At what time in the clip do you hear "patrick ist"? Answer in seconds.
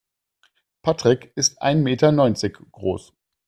0.81-1.61